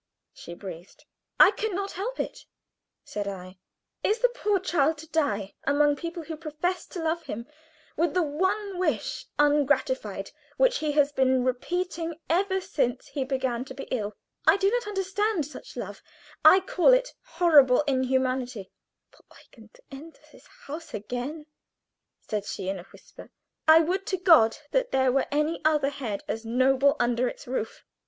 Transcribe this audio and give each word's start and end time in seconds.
she 0.33 0.55
breathed. 0.55 1.05
"I 1.39 1.51
can 1.51 1.75
not 1.75 1.91
help 1.91 2.19
it," 2.19 2.43
said 3.03 3.27
I. 3.27 3.59
"Is 4.03 4.17
the 4.17 4.29
poor 4.29 4.59
child 4.59 4.97
to 4.97 5.07
die 5.07 5.53
among 5.63 5.95
people 5.95 6.23
who 6.23 6.35
profess 6.37 6.87
to 6.87 7.03
love 7.03 7.21
him, 7.25 7.45
with 7.95 8.15
the 8.15 8.23
one 8.23 8.79
wish 8.79 9.27
ungratified 9.37 10.31
which 10.57 10.79
he 10.79 10.93
has 10.93 11.11
been 11.11 11.43
repeating 11.43 12.19
ever 12.31 12.59
since 12.61 13.09
he 13.09 13.23
began 13.23 13.63
to 13.65 13.75
be 13.75 13.83
ill? 13.91 14.15
I 14.47 14.57
do 14.57 14.71
not 14.71 14.87
understand 14.87 15.45
such 15.45 15.77
love; 15.77 16.01
I 16.43 16.61
call 16.61 16.93
it 16.93 17.13
horrible 17.21 17.83
inhumanity." 17.83 18.71
"For 19.11 19.23
Eugen 19.51 19.69
to 19.75 19.83
enter 19.91 20.21
this 20.31 20.47
house 20.65 20.95
again!" 20.95 21.45
she 22.27 22.41
said 22.41 22.45
in 22.65 22.79
a 22.79 22.83
whisper. 22.91 23.29
"I 23.67 23.81
would 23.81 24.07
to 24.07 24.17
God 24.17 24.57
that 24.71 24.89
there 24.91 25.11
were 25.11 25.27
any 25.31 25.61
other 25.63 25.89
head 25.89 26.23
as 26.27 26.43
noble 26.43 26.95
under 26.99 27.27
its 27.27 27.45
roof!" 27.45 27.85